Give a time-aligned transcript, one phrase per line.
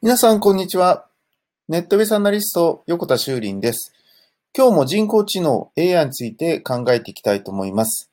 [0.00, 1.08] 皆さん、こんにちは。
[1.68, 3.92] ネットビジネスアナリスト、横田秀珠です。
[4.56, 8.08] 今日も人工知能 AI について考えていきたいと思います。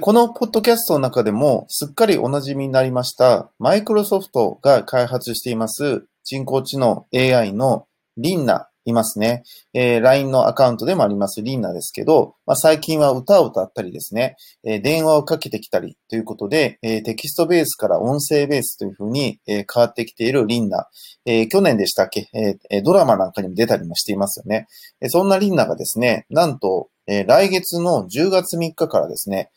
[0.00, 9.42] このポッドキャストの中でもすっかりお馴染みになりましたマイクロソフトが開発しています人工知能 AI のリンナいますね。
[9.74, 20.88] えー、LINE のアカウントでもありますりんなですけど、まあ、最近は歌を歌ったりですね、えー、電話をかけてきたりということで、えー、テキストベースから音声ベースというふうに、え変わってきているりんな。
[21.24, 22.28] え去年でしたっけ、
[22.70, 24.66] えドラマなんかにも出たりもしていますよね。
[25.00, 29.50] えそんなリンナがですね、なんと、え来月の10月3日からですね、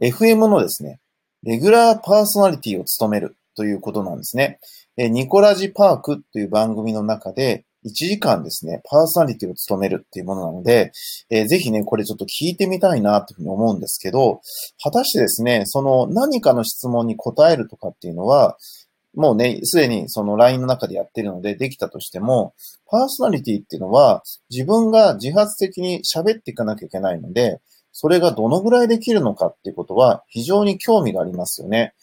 [0.00, 1.00] FM のですね、
[1.42, 4.60] レギュラーパーソナリティを務めるということなんですね。
[4.96, 10.92] えニコラジパークという番組の中で、1時間ですね、パーソナリティを務めるっていうものなので、
[11.30, 14.40] えー、ぜひね、これちょっと聞いてみたいなというふうに思うんですけど、
[14.82, 18.56] 果たしてですね、その何かの質問に答えるとかっていうのは、
[19.14, 22.54] もうね、すでにその LINE の中でやってるのでできたとしても、
[22.86, 27.60] パーソナリティっていうのは自分が自発的に喋っていかなきゃいけないので、
[27.92, 31.94] それがどのぐらいできるのかっていうことは非常に興味がありますよね。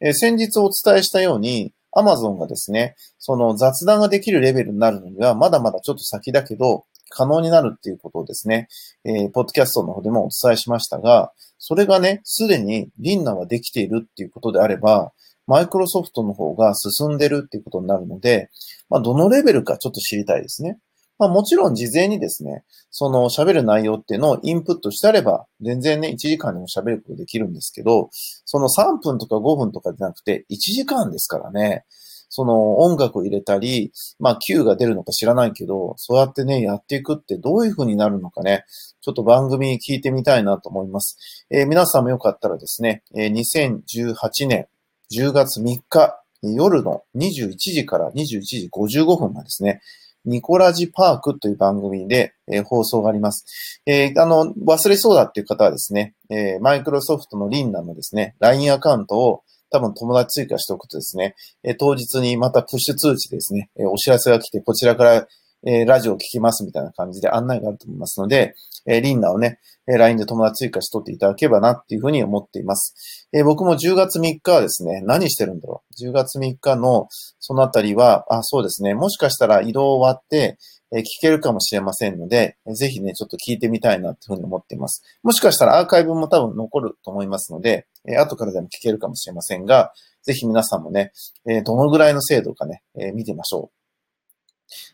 [0.00, 8.68] えー、先日お伝えしたように、アマゾンがですね、その雑談ができるレベルになるのには、まだまだちょっと先だけど、可能になるっていうことをですね、
[9.04, 15.12] えー、ポッドキャストの方でもお伝えしましたが、それがね、すでにリンナはできているっていうことであれば、
[15.46, 18.50] マイクロソフトの方が進んでるっていうことになるので、
[18.88, 20.78] まあ、どのレベルかちょっと知りたいですね。
[21.20, 28.08] まあもちろん事前にですね、その喋る内容っていうのをインプットしてあれば、全然ね、1時間でも喋ることできるんですけど、
[28.46, 31.84] その3分とか5分とかじゃなくて、1時間ですからね、
[32.30, 38.64] その音楽を入れたり、まあ Q が出るのか知らないけど、そうやってね、やっていくってどういう風になるのかね、
[39.02, 41.18] ちょっと番組聞いてみたいなと思います。
[41.50, 44.68] えー、皆さんもよかったらですね、えー、2018年
[45.12, 49.80] 10月3日夜の21時から21時55分がですね、
[50.24, 53.80] ニコラジパークという番組で、えー、放送があります。
[53.86, 65.26] えー、あの、忘れそうだっていう方はですね、えー、マイクロソフトのリンナのですね、LINE アカウントを多分友達追加しておくとですね、え当日にまたプッシュ通知ですね、えお知らせが来て、こちらから
[65.64, 68.54] えラジオを聞きますみたいな感じで案内があると思いますので、
[68.86, 73.28] えリンナをね、え LINE で友達追加しとっていただければなっていうふうに思っています。
[73.32, 76.08] え僕も10月3日はですね、何してるんだろう。
[76.08, 80.58] 10月3日のそのあたりは、あ、そうですね、もしかしたら移動終わって、
[80.92, 85.02] え聞けるかもしれませんので、ぜひね、ちょっと聞いてみたいなっていうふうに思っています。
[85.22, 89.92] もしかしたらアーカイブも多分残ると思いますので、え後からでも聞けるかもしれませんが、
[90.22, 91.12] ぜひ皆さんもね、
[91.46, 93.79] えどのぐらいの精度かね、え見てみましょう。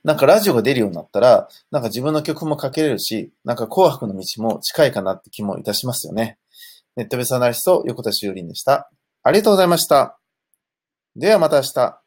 [0.05, 6.39] なんかラジオが出るようになったら、なんか自分の曲もかけれるし、なんか紅白の道も近いかなって気もいたしますよね。
[6.97, 8.91] ネットベースアナリスト、横田修林でした。
[9.23, 10.19] ありがとうございました。
[11.15, 12.06] ではまた明日。